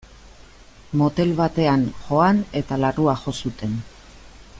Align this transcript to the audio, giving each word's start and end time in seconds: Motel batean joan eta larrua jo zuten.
Motel 1.01 1.33
batean 1.39 1.83
joan 2.07 2.41
eta 2.61 2.81
larrua 2.85 3.15
jo 3.25 3.35
zuten. 3.41 3.77